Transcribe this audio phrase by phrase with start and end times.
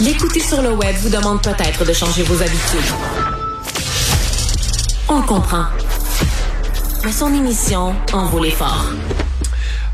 [0.00, 2.92] L'écouter sur le web vous demande peut-être de changer vos habitudes.
[5.08, 5.66] On comprend.
[7.04, 8.86] Mais son émission en vaut l'effort.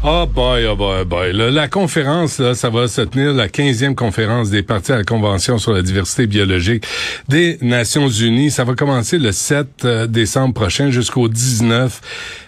[0.03, 1.31] Oh boy, oh boy, oh boy.
[1.35, 5.05] La, la conférence, là, ça va se tenir, la 15e conférence des partis à la
[5.05, 6.87] Convention sur la diversité biologique
[7.29, 8.51] des Nations Unies.
[8.51, 12.01] Ça va commencer le 7 euh, décembre prochain jusqu'au 19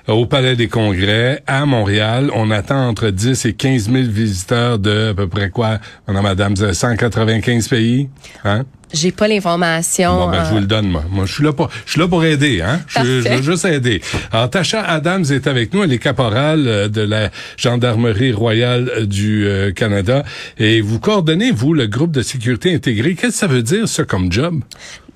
[0.08, 2.30] euh, au Palais des Congrès à Montréal.
[2.34, 5.78] On attend entre 10 et 15 000 visiteurs de à peu près quoi,
[6.08, 8.08] madame, madame, 195 pays,
[8.44, 8.64] hein?
[8.92, 10.16] J'ai pas l'information.
[10.16, 11.04] Bon, ben, je vous le donne, moi.
[11.10, 12.80] Moi, je suis là pour, je suis là pour aider, hein.
[12.88, 14.00] Je, je, veux juste aider.
[14.30, 15.82] Alors, Tasha Adams est avec nous.
[15.82, 20.24] Elle est caporale euh, de la Gendarmerie royale euh, du euh, Canada.
[20.58, 23.14] Et vous coordonnez, vous, le groupe de sécurité intégré.
[23.14, 24.60] Qu'est-ce que ça veut dire, ça, comme job?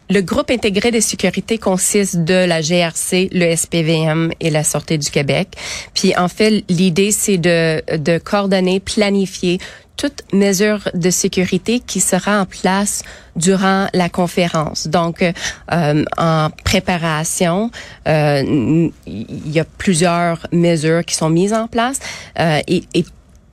[0.09, 5.11] Le groupe intégré de sécurité consiste de la GRC, le SPVM et la Sûreté du
[5.11, 5.49] Québec.
[5.95, 9.59] Puis en fait, l'idée c'est de, de coordonner, planifier
[9.97, 13.03] toute mesure de sécurité qui sera en place
[13.34, 14.89] durant la conférence.
[14.89, 17.71] Donc, euh, en préparation,
[18.07, 21.99] euh, il y a plusieurs mesures qui sont mises en place
[22.39, 23.05] euh, et, et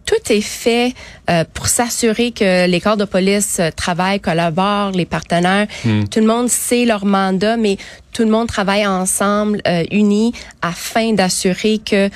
[0.05, 0.93] tout est fait
[1.29, 5.67] euh, pour s'assurer que les corps de police euh, travaillent, collaborent, les partenaires.
[5.85, 6.03] Hmm.
[6.05, 7.77] Tout le monde sait leur mandat, mais
[8.13, 12.09] tout le monde travaille ensemble, euh, unis, afin d'assurer que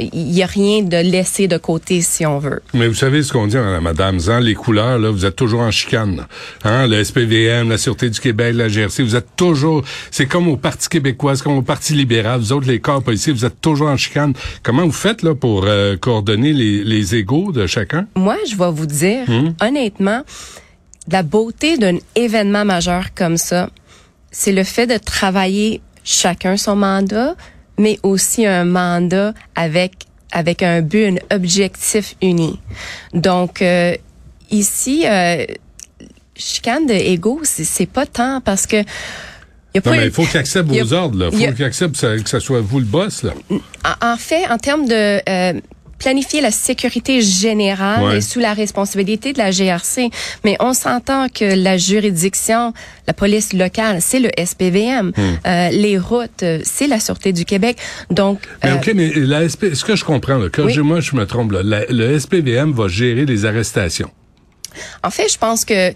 [0.00, 2.60] il y a rien de laissé de côté, si on veut.
[2.74, 5.60] Mais vous savez ce qu'on dit, hein, Madame Zan, les couleurs, là, vous êtes toujours
[5.60, 6.26] en chicane.
[6.64, 6.88] Hein?
[6.88, 9.84] Le SPVM, la Sûreté du Québec, la GRC, vous êtes toujours...
[10.10, 12.40] C'est comme au Parti québécois, c'est comme au Parti libéral.
[12.40, 14.32] Vous autres, les corps policiers, vous êtes toujours en chicane.
[14.64, 15.64] Comment vous faites là pour
[16.00, 18.08] coordonner les, les égaux de chacun?
[18.16, 19.54] Moi, je vais vous dire, hmm?
[19.62, 20.22] honnêtement,
[21.10, 23.70] la beauté d'un événement majeur comme ça,
[24.30, 27.34] c'est le fait de travailler chacun son mandat,
[27.78, 32.60] mais aussi un mandat avec avec un but, un objectif uni.
[33.14, 33.96] Donc euh,
[34.50, 35.44] ici, euh,
[36.36, 38.84] chicane de ego, c'est pas tant parce que
[39.74, 41.30] y a non, mais il faut qu'il accepte vos ordres.
[41.32, 43.22] Il faut qu'il accepte que ce soit vous le boss.
[43.22, 43.34] Là.
[44.02, 45.60] En, fait, en termes de euh,
[46.00, 50.10] planifier la sécurité générale est sous la responsabilité de la GRC.
[50.44, 52.72] Mais on s'entend que la juridiction,
[53.06, 55.12] la police locale, c'est le SPVM.
[55.16, 55.20] Hmm.
[55.46, 57.76] Euh, les routes, euh, c'est la Sûreté du Québec.
[58.10, 61.14] Donc, mais OK, mais la SP, ce que je comprends, là, quand je, moi je
[61.14, 64.10] me trompe, là, le SPVM va gérer les arrestations.
[65.02, 65.92] En fait, je pense que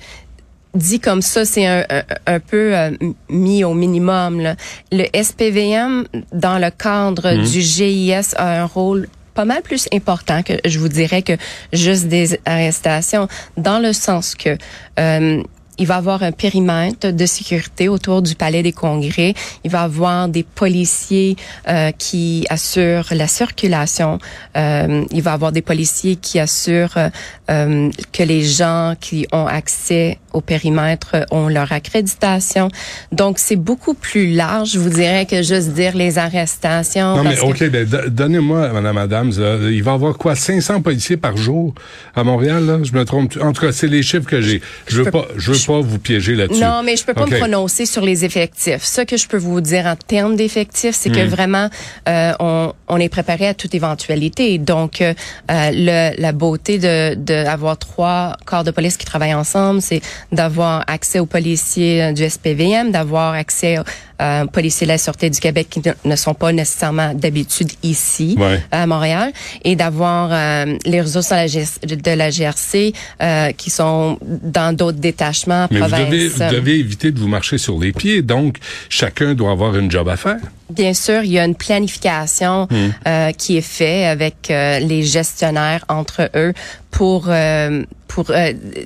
[0.74, 1.84] dit comme ça, c'est un,
[2.26, 2.90] un, peu euh,
[3.28, 4.40] mis au minimum.
[4.40, 4.56] Là.
[4.92, 7.44] Le SPVM, dans le cadre hmm.
[7.44, 11.34] du GIS, a un rôle pas mal plus important que je vous dirais que
[11.72, 14.56] juste des arrestations, dans le sens que
[14.98, 15.42] euh,
[15.78, 19.34] il va avoir un périmètre de sécurité autour du palais des congrès.
[19.64, 21.36] Il va avoir des policiers
[21.68, 24.18] euh, qui assurent la circulation.
[24.56, 27.10] Euh, il va avoir des policiers qui assurent
[27.50, 32.68] euh, que les gens qui ont accès au périmètre ont leur accréditation.
[33.12, 37.16] Donc, c'est beaucoup plus large, je vous dirais, que juste dire les arrestations.
[37.16, 39.32] Non, mais OK, ben, donnez-moi, Madame Adams,
[39.70, 41.74] il va y avoir quoi, 500 policiers par jour
[42.14, 42.78] à Montréal, là?
[42.82, 43.36] Je me trompe.
[43.40, 44.60] En tout cas, c'est les chiffres que j'ai.
[44.88, 46.60] Je veux pas, je veux pas vous piéger là-dessus.
[46.60, 48.82] Non, mais je peux pas me prononcer sur les effectifs.
[48.82, 51.28] Ce que je peux vous dire en termes d'effectifs, c'est que hmm.
[51.28, 51.68] vraiment,
[52.08, 54.58] euh, on, on, est préparé à toute éventualité.
[54.58, 55.14] Donc, euh,
[55.48, 60.00] le, la beauté de d'avoir trois corps de police qui travaillent ensemble, c'est
[60.32, 63.78] d'avoir accès aux policiers du SPVM, d'avoir accès
[64.22, 68.36] euh, policiers de la Sûreté du Québec qui ne, sont pas nécessairement d'habitude ici
[68.70, 69.32] à Montréal
[69.64, 75.66] et d'avoir euh, les ressources de la, GRC euh, qui sont dans d'autres détachements.
[75.70, 78.58] Mais vous devez, vous devez éviter de vous marcher sur les pieds, donc
[78.88, 80.38] chacun doit avoir une job à faire.
[80.70, 82.76] Bien sûr, il y a une planification hmm.
[83.06, 86.54] euh, qui est faite avec euh, les gestionnaires entre eux
[86.90, 88.30] pour euh, pour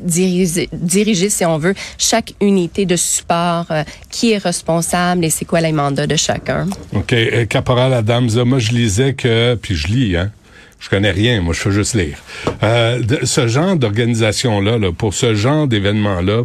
[0.00, 3.66] diriger, diriger, si on veut, chaque unité de support
[4.10, 6.66] qui est responsable et c'est quoi les mandats de chacun.
[6.94, 7.14] OK.
[7.50, 10.30] Caporal Adams, moi je lisais que, puis je lis, hein,
[10.80, 12.16] je connais rien, moi je fais juste lire.
[12.62, 16.44] de, ce genre d'organisation-là, là, pour ce genre d'événement-là,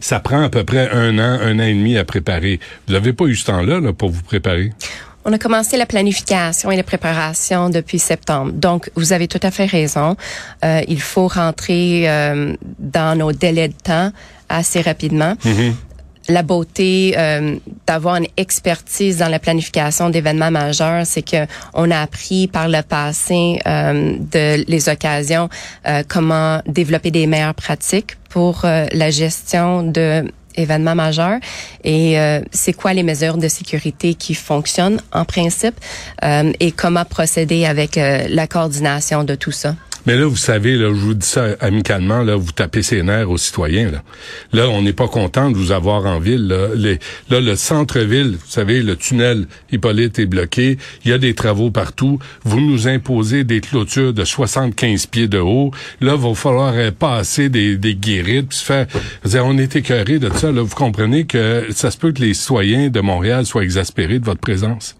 [0.00, 2.60] ça prend à peu près un an, un an et demi à préparer.
[2.86, 4.72] Vous n'avez pas eu ce temps-là là, pour vous préparer?
[5.24, 8.52] On a commencé la planification et la préparation depuis septembre.
[8.52, 10.16] Donc, vous avez tout à fait raison.
[10.64, 14.10] Euh, il faut rentrer euh, dans nos délais de temps
[14.48, 15.34] assez rapidement.
[16.28, 21.98] La beauté euh, d'avoir une expertise dans la planification d'événements majeurs, c'est que on a
[21.98, 25.48] appris par le passé euh, de les occasions
[25.88, 30.24] euh, comment développer des meilleures pratiques pour euh, la gestion de
[30.54, 31.38] événements majeurs
[31.84, 35.74] et euh, c'est quoi les mesures de sécurité qui fonctionnent en principe
[36.24, 39.74] euh, et comment procéder avec euh, la coordination de tout ça?
[40.06, 43.30] Mais là, vous savez, là, je vous dis ça amicalement, là, vous tapez ses nerfs
[43.30, 43.90] aux citoyens.
[43.90, 44.02] Là,
[44.52, 46.48] là on n'est pas content de vous avoir en ville.
[46.48, 50.78] Là, le centre-ville, vous savez, le tunnel Hippolyte est bloqué.
[51.04, 52.18] Il y a des travaux partout.
[52.44, 55.70] Vous nous imposez des clôtures de 75 pieds de haut.
[56.00, 58.86] Là, il va falloir euh, passer des, des guérites, puis se faire...
[59.24, 60.50] dire, on est écœuré de ça.
[60.50, 60.62] Là.
[60.62, 64.40] Vous comprenez que ça se peut que les citoyens de Montréal soient exaspérés de votre
[64.40, 64.96] présence?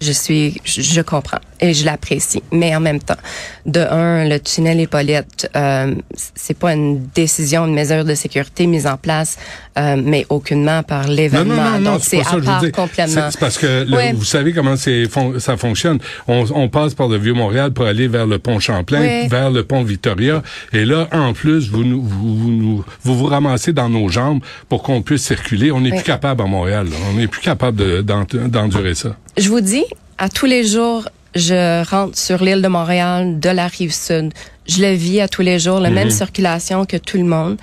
[0.00, 3.16] Je suis, je comprends et je l'apprécie, mais en même temps,
[3.64, 5.94] de un, le tunnel Hippolyte, euh,
[6.34, 9.38] c'est pas une décision, une mesure de sécurité mise en place,
[9.78, 11.54] euh, mais aucunement par l'événement.
[11.54, 13.30] non, non, non, Donc c'est à part complètement.
[13.30, 15.98] C'est parce que vous savez comment c'est fon- ça fonctionne.
[16.26, 19.84] On, on passe par le Vieux-Montréal pour aller vers le pont Champlain, vers le pont
[19.84, 20.42] Victoria.
[20.72, 24.82] Et là, en plus, vous nous, vous, vous, vous, vous ramassez dans nos jambes pour
[24.82, 25.70] qu'on puisse circuler.
[25.70, 26.88] On n'est plus capable à Montréal.
[26.90, 26.96] là.
[27.10, 29.14] On n'est plus capable de- d'en- d'endurer ça.
[29.38, 29.84] Je vous dis,
[30.18, 34.32] à tous les jours, je rentre sur l'île de Montréal, de la rive sud.
[34.66, 37.56] Je le vis à tous les jours, la même circulation que tout le monde.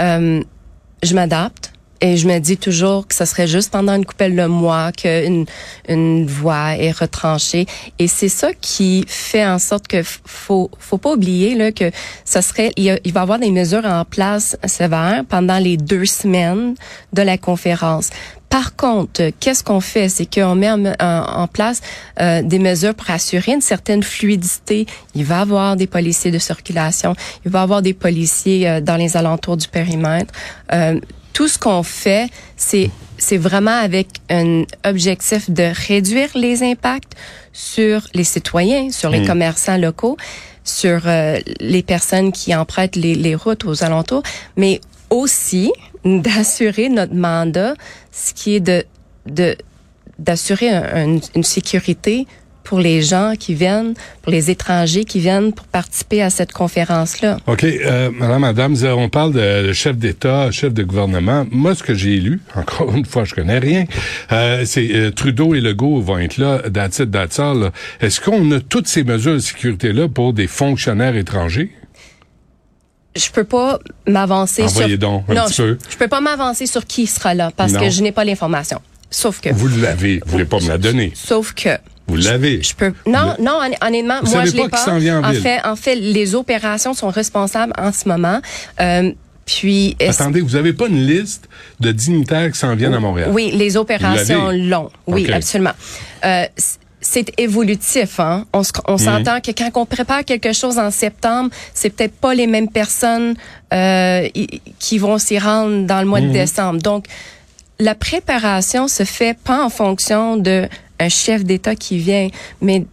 [0.00, 0.42] Euh,
[1.02, 1.72] je m'adapte.
[2.00, 5.46] Et je me dis toujours que ce serait juste pendant une couple de mois qu'une
[5.88, 7.66] une voie est retranchée.
[7.98, 11.90] Et c'est ça qui fait en sorte que faut faut pas oublier là que
[12.24, 15.58] ça serait il, y a- il va y avoir des mesures en place sévères pendant
[15.58, 16.76] les deux semaines
[17.12, 18.10] de la conférence.
[18.48, 21.80] Par contre, qu'est-ce qu'on fait, c'est qu'on met en, place
[22.20, 24.86] euh, des mesures pour assurer une certaine fluidité.
[25.14, 27.14] Il va y avoir des policiers de circulation,
[27.44, 30.32] il va y avoir des policiers euh, dans les alentours du périmètre.
[30.72, 30.98] Euh,
[31.32, 37.14] tout ce qu'on fait, c'est c'est vraiment avec un objectif de réduire les impacts
[37.52, 40.16] sur les citoyens, sur les commerçants locaux,
[40.62, 44.22] sur euh, les personnes qui empruntent les, les routes aux alentours,
[44.56, 44.80] mais
[45.10, 45.72] aussi
[46.04, 47.74] d'assurer notre mandat,
[48.12, 48.84] ce qui est de
[50.18, 52.26] d'assurer un- un- une sécurité
[52.64, 57.38] pour les gens qui viennent, pour les étrangers qui viennent pour participer à cette conférence-là.
[57.46, 57.64] OK.
[57.64, 61.46] Euh, Madame, Madame, on parle de chef d'État, chef de gouvernement.
[61.50, 63.84] Moi, ce que j'ai lu, encore une fois, je connais rien,
[64.32, 67.08] euh, c'est euh, Trudeau et Legault vont être là, that's it.
[68.00, 71.70] Est-ce qu'on a toutes ces mesures de sécurité-là pour des fonctionnaires étrangers?
[73.18, 75.78] Je peux pas m'avancer sur Envoyez donc un non, petit je, peu.
[75.90, 77.80] je peux pas m'avancer sur qui sera là parce Non.
[77.80, 78.80] que je n'ai pas l'information.
[79.10, 80.20] Sauf que Vous l'avez.
[80.24, 81.12] Vous voulez pas me la donner.
[81.14, 81.70] sauf que
[82.06, 82.62] Vous l'avez.
[82.62, 84.76] je peux non non hon- honnêtement Vous moi savez je l'ai pas pas.
[84.78, 85.40] qui s'en vient en ville.
[85.40, 88.40] fait en fait les opérations sont responsables en ce moment.
[88.80, 89.12] Euh,
[89.46, 91.48] puis est-ce- Attendez, vous avez pas une liste
[91.80, 93.30] de dignitaires qui s'en viennent à Montréal?
[93.32, 94.90] Oui, les opérations longues.
[95.06, 95.72] Oui, absolument.
[96.26, 96.44] Euh,
[97.10, 98.20] c'est évolutif.
[98.20, 98.44] Hein?
[98.52, 102.34] On, se- on s'entend que quand on prépare quelque chose en septembre, c'est peut-être pas
[102.34, 103.34] les mêmes personnes
[103.72, 104.28] euh,
[104.78, 106.80] qui vont s'y rendre dans le mois de décembre.
[106.90, 107.06] Donc,
[107.80, 110.56] la préparation se fait pas en fonction de
[111.00, 112.28] un chef d'État qui vient,
[112.60, 112.84] mais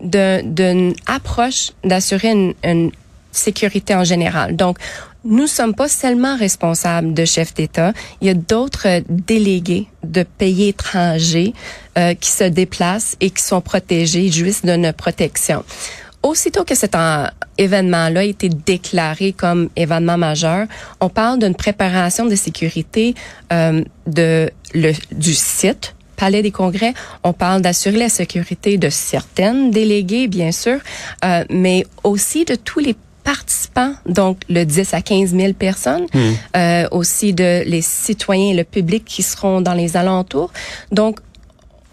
[0.00, 2.90] d'une approche d'assurer une, une
[3.32, 4.56] sécurité en général.
[4.56, 4.78] Donc,
[5.24, 7.92] nous sommes pas seulement responsables de chefs d'État.
[8.20, 11.52] Il y a d'autres euh, délégués de pays étrangers
[11.98, 15.64] euh, qui se déplacent et qui sont protégés, jouissent d'une protection.
[16.22, 17.26] Aussitôt que cet en-
[17.58, 20.66] événement-là a été déclaré comme événement majeur,
[21.00, 23.14] on parle d'une préparation de sécurité
[23.52, 26.94] euh, de le, du site Palais des Congrès.
[27.24, 30.78] On parle d'assurer la sécurité de certaines déléguées, bien sûr,
[31.24, 36.06] euh, mais aussi de tous les participants, donc le 10 à 15 000 personnes,
[36.56, 40.50] euh, aussi de les citoyens et le public qui seront dans les alentours.
[40.90, 41.18] Donc,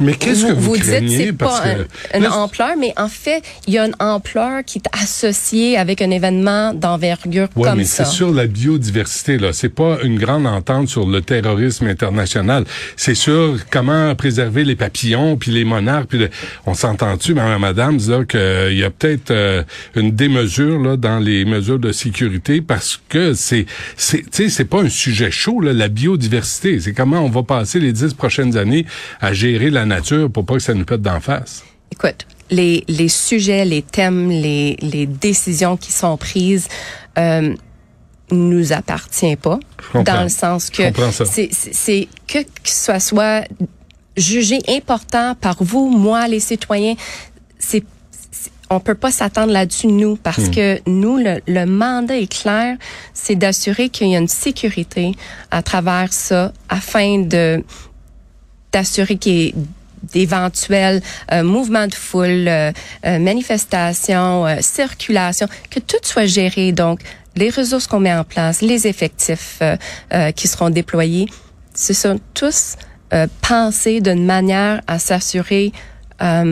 [0.01, 1.25] Mais qu'est-ce que vous, dites craignez?
[1.25, 4.77] c'est Parce pas que une ampleur, mais en fait, il y a une ampleur qui
[4.79, 8.05] est associée avec un événement d'envergure Ouais, comme mais ça.
[8.05, 9.51] c'est sur la biodiversité là.
[9.51, 12.63] C'est pas une grande entente sur le terrorisme international.
[12.95, 16.07] C'est sur comment préserver les papillons puis les monarques.
[16.09, 16.29] Puis le-
[16.65, 19.63] on s'entend-tu, madame, madame, là, qu'il y a peut-être euh,
[19.95, 23.65] une démesure là dans les mesures de sécurité parce que c'est,
[23.97, 26.79] c'est, tu sais, c'est pas un sujet chaud là, la biodiversité.
[26.79, 28.85] C'est comment on va passer les dix prochaines années
[29.19, 31.63] à gérer la nature pour pas que ça nous pète d'en face.
[31.91, 36.67] Écoute, les, les sujets, les thèmes, les, les décisions qui sont prises
[37.17, 37.53] euh,
[38.31, 39.59] nous appartient pas,
[39.93, 40.83] dans le sens que
[41.25, 43.43] c'est que que ce soit
[44.15, 46.95] jugé important par vous, moi, les citoyens,
[47.57, 47.83] c'est
[48.71, 50.51] on peut pas s'attendre là-dessus nous parce Hmm.
[50.51, 52.77] que nous le, le mandat est clair,
[53.15, 55.13] c'est d'assurer qu'il y a une sécurité
[55.49, 57.63] à travers ça afin de
[58.71, 59.55] d'assurer qu'il y ait
[60.03, 61.01] d'éventuels
[61.31, 62.71] euh, mouvements de foule, euh,
[63.05, 66.71] euh, manifestations, euh, circulation, que tout soit géré.
[66.71, 67.01] Donc,
[67.35, 71.27] les ressources qu'on met en place, les effectifs euh, qui seront déployés,
[71.75, 72.75] ce sont tous
[73.41, 75.71] pensés d'une manière à s'assurer
[76.19, 76.43] à,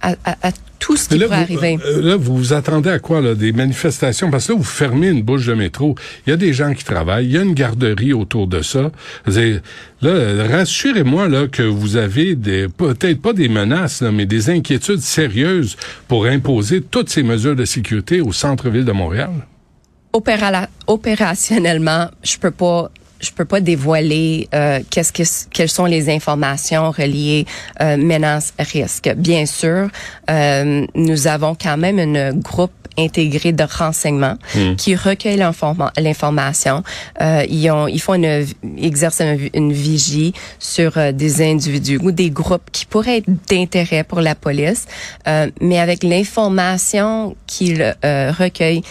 [0.00, 0.50] à- à
[0.82, 1.78] tout ce qui pourrait vous, arriver.
[1.86, 3.34] euh, là, vous vous attendez à quoi, là?
[3.34, 4.30] Des manifestations?
[4.30, 5.94] Parce que là, vous fermez une bouche de métro.
[6.26, 7.26] Il y a des gens qui travaillent.
[7.26, 8.90] Il y a une garderie autour de ça.
[9.26, 15.00] Là, rassurez-moi, là, que vous avez des, peut-être pas des menaces, là, mais des inquiétudes
[15.00, 15.76] sérieuses
[16.08, 19.30] pour imposer toutes ces mesures de sécurité au centre-ville de Montréal.
[20.12, 22.90] Opéra- opérationnellement, je peux pas
[23.22, 25.22] je peux pas dévoiler euh, qu'est-ce que
[25.54, 27.46] quelles sont les informations reliées
[27.80, 29.10] euh, menaces risques.
[29.16, 29.88] Bien sûr,
[30.30, 34.36] euh, nous avons quand même un groupe intégré de renseignement
[34.76, 36.82] qui recueille l'informa- l'information.
[37.22, 38.44] Euh, ils ont ils font une
[38.76, 44.04] exercent une, une vigie sur euh, des individus ou des groupes qui pourraient être d'intérêt
[44.04, 44.84] pour la police,
[45.26, 48.82] Euh, mais avec l'information qu'ils euh, recueillent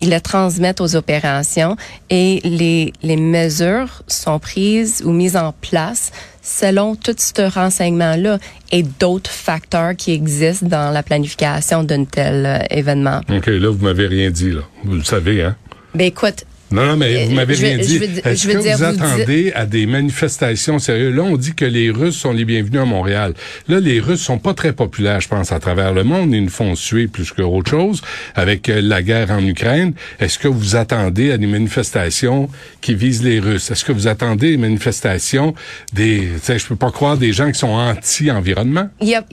[0.00, 1.76] ils le transmettent aux opérations
[2.08, 6.10] et les, les mesures sont prises ou mises en place
[6.42, 8.38] selon tout ce renseignement-là
[8.72, 13.20] et d'autres facteurs qui existent dans la planification d'un tel euh, événement.
[13.30, 14.62] OK, là, vous m'avez rien dit, là.
[14.84, 15.56] Vous le savez, hein?
[15.94, 17.96] Ben écoute, Non, non, mais vous Euh, m'avez je rien dit.
[18.24, 21.14] Est-ce que dire, vous vous attendez à des manifestations sérieuses?
[21.16, 23.34] Là, on dit que les Russes sont les bienvenus à Montréal.
[23.68, 26.32] Là, les Russes sont pas très populaires, je pense, à travers le monde.
[26.32, 28.02] Ils nous font suer plus que autre chose
[28.36, 29.94] avec euh, la guerre en Ukraine.
[30.20, 32.48] Est-ce que vous attendez à des manifestations
[32.80, 33.70] qui visent les Russes?
[33.70, 35.54] Est-ce que vous attendez des manifestations
[35.92, 36.28] des...
[36.46, 38.88] Je peux pas croire des gens qui sont anti-environnement?
[39.00, 39.24] il y a,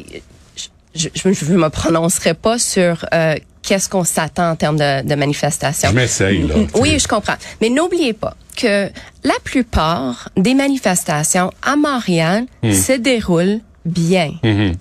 [0.96, 3.36] je, je me prononcerai pas sur euh,
[3.68, 5.90] qu'est-ce qu'on s'attend en termes de, de manifestation.
[5.90, 6.56] Je m'essaye, là.
[6.76, 7.36] Oui, je comprends.
[7.60, 8.90] Mais n'oubliez pas que
[9.24, 14.32] la plupart des manifestations à Montréal se déroulent bien.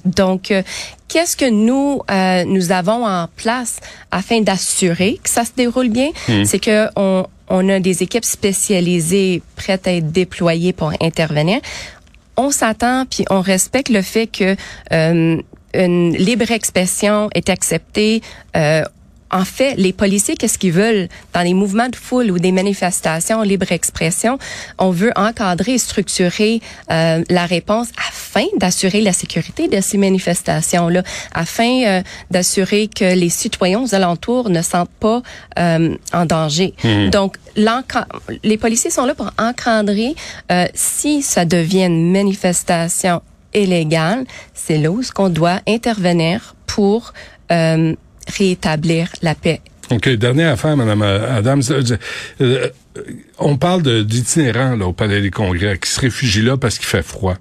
[0.04, 0.62] Donc, euh,
[1.08, 6.10] qu'est-ce que nous euh, nous avons en place afin d'assurer que ça se déroule bien?
[6.44, 11.60] C'est que on, on a des équipes spécialisées prêtes à être déployées pour intervenir.
[12.36, 14.56] On s'attend puis on respecte le fait que
[14.92, 15.40] euh,
[15.76, 18.22] une libre expression est acceptée.
[18.56, 18.82] Euh,
[19.28, 21.08] en fait, les policiers, qu'est-ce qu'ils veulent?
[21.34, 24.38] Dans les mouvements de foule ou des manifestations libre expression
[24.78, 26.60] On veut encadrer et structurer
[26.92, 31.02] euh, la réponse afin d'assurer la sécurité de ces manifestations-là,
[31.34, 35.22] afin euh, d'assurer que les citoyens aux alentours ne sentent pas
[35.58, 36.74] euh, en danger.
[37.10, 38.06] Donc, l'enca-
[38.44, 40.14] les policiers sont là pour encadrer
[40.52, 43.20] euh, si ça devient une manifestation
[43.56, 47.12] illégale, c'est là ce qu'on doit intervenir pour
[47.50, 47.94] euh,
[48.38, 49.60] rétablir la paix.
[49.90, 51.62] OK, dernière affaire, Madame Adams.
[51.70, 51.96] Euh,
[52.40, 52.68] euh,
[53.38, 57.34] on parle d'itinérants au Palais des Congrès qui se réfugient là parce qu'il fait froid.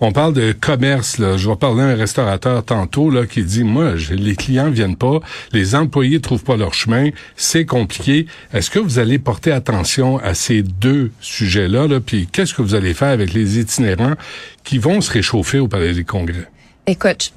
[0.00, 1.18] On parle de commerce.
[1.18, 1.36] Là.
[1.36, 5.18] Je vais parler à un restaurateur tantôt là, qui dit, moi, les clients viennent pas,
[5.52, 8.26] les employés trouvent pas leur chemin, c'est compliqué.
[8.52, 11.88] Est-ce que vous allez porter attention à ces deux sujets-là?
[11.88, 14.14] Là, puis qu'est-ce que vous allez faire avec les itinérants
[14.62, 16.48] qui vont se réchauffer au Palais des Congrès?
[16.86, 17.32] Écoute,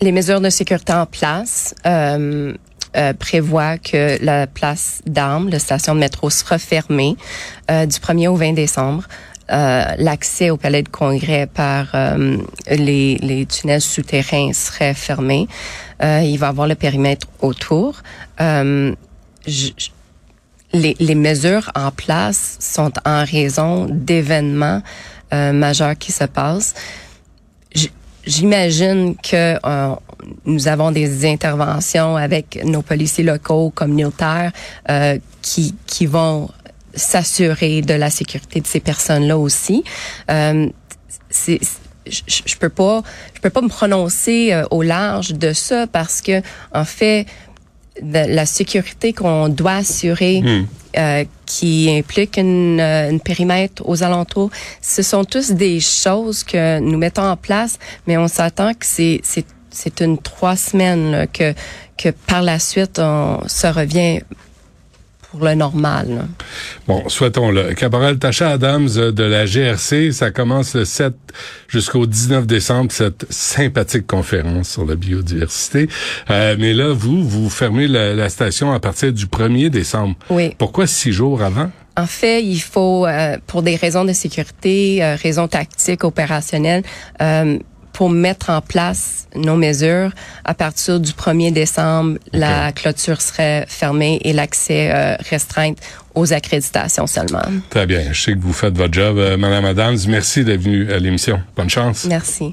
[0.00, 2.54] les mesures de sécurité en place euh,
[2.96, 7.16] euh, prévoient que la place d'armes, la station de métro, sera fermée
[7.70, 9.04] euh, du 1er au 20 décembre.
[9.52, 12.38] Euh, L'accès au palais de congrès par euh,
[12.70, 15.48] les, les tunnels souterrains serait fermé.
[16.02, 18.02] Euh, il va y avoir le périmètre autour.
[18.40, 18.94] Euh,
[19.46, 19.88] je- je-
[20.72, 24.82] les, les mesures en place sont en raison d'événements
[25.32, 26.74] euh, majeurs qui se passent.
[28.26, 29.94] J'imagine que euh,
[30.44, 34.52] nous avons des interventions avec nos policiers locaux communautaires
[34.90, 36.48] euh, qui qui vont
[36.94, 39.84] s'assurer de la sécurité de ces personnes-là aussi.
[40.30, 40.68] Euh,
[41.30, 41.60] c'est
[42.06, 43.02] je, je peux pas
[43.34, 47.26] je peux pas me prononcer euh, au large de ça parce que en fait
[48.02, 50.42] de la sécurité qu'on doit assurer
[50.96, 54.50] euh, qui implique une, euh, une périmètre aux alentours.
[54.80, 59.20] Ce sont tous des choses que nous mettons en place, mais on s'attend que c'est
[59.74, 61.52] c'est une trois semaines là, que
[61.96, 64.20] que par la suite on se revient
[65.30, 66.06] pour le normal.
[66.10, 66.22] là.
[66.86, 67.74] Bon, souhaitons-le.
[67.74, 71.12] Caporal Tacha Adams euh, de la GRC, ça commence le 7
[71.66, 75.88] jusqu'au 19 décembre, cette sympathique conférence sur la biodiversité.
[76.30, 80.14] Euh, mais là, vous, vous fermez la, la station à partir du 1er décembre.
[80.30, 80.54] Oui.
[80.56, 81.68] Pourquoi six jours avant?
[81.96, 86.82] En fait, il faut, euh, pour des raisons de sécurité, euh, raisons tactiques, opérationnelles,
[87.22, 87.58] euh,
[87.94, 90.10] pour mettre en place nos mesures,
[90.44, 95.72] à partir du 1er décembre, la clôture serait fermée et l'accès euh, restreint
[96.14, 97.42] aux accréditations seulement.
[97.70, 98.12] Très bien.
[98.12, 99.96] Je sais que vous faites votre job, euh, Madame Adams.
[100.08, 101.40] Merci d'être venue à l'émission.
[101.56, 102.04] Bonne chance.
[102.04, 102.52] Merci.